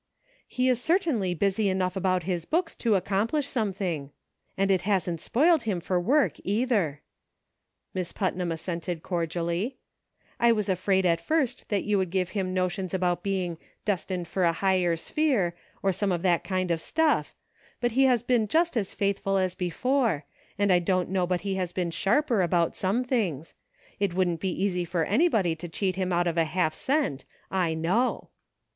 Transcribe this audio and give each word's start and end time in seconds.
"He 0.47 0.67
is 0.67 0.81
certainly 0.81 1.35
busy 1.35 1.69
enough 1.69 1.95
about 1.95 2.23
his 2.23 2.45
books 2.45 2.73
to 2.77 2.95
accomplish 2.95 3.47
something; 3.47 4.09
and 4.57 4.71
it 4.71 4.81
hasn't 4.81 5.21
spoiled 5.21 5.61
him 5.61 5.79
for 5.79 5.99
work, 5.99 6.37
either," 6.43 7.03
Miss 7.93 8.11
Putnam 8.11 8.51
assented 8.51 9.03
cor 9.03 9.27
dially;" 9.27 9.75
I 10.39 10.53
was 10.53 10.69
afraid 10.69 11.05
at 11.05 11.21
first 11.21 11.69
that 11.69 11.83
you 11.83 11.99
would 11.99 12.09
give 12.09 12.29
him 12.31 12.51
notions 12.51 12.95
about 12.95 13.21
being 13.21 13.59
'destined 13.85 14.27
for 14.27 14.43
a 14.43 14.51
higher 14.53 14.95
SAGE 14.95 15.09
CONCLUSIONS. 15.09 15.11
I65 15.11 15.11
sphere/ 15.11 15.55
or 15.83 15.91
some 15.91 16.11
of 16.11 16.23
that 16.23 16.43
kind 16.43 16.71
of 16.71 16.81
stuff, 16.81 17.35
but 17.79 17.91
he 17.91 18.05
has 18.05 18.23
been 18.23 18.47
just 18.47 18.75
as 18.75 18.95
faithful 18.95 19.37
as 19.37 19.53
before; 19.53 20.25
and 20.57 20.73
I 20.73 20.79
don't 20.79 21.09
know 21.09 21.27
but 21.27 21.41
he 21.41 21.53
has 21.57 21.71
been 21.71 21.91
sharper 21.91 22.41
about 22.41 22.75
some 22.75 23.03
things; 23.03 23.53
it 23.99 24.15
wouldn't 24.15 24.39
be 24.39 24.51
easy 24.63 24.83
for 24.83 25.03
anybody 25.05 25.55
to 25.57 25.69
cheat 25.69 25.95
him 25.95 26.11
out 26.11 26.25
of 26.25 26.39
a 26.39 26.45
half 26.45 26.73
cent, 26.73 27.23
I 27.51 27.75
know." 27.75 28.29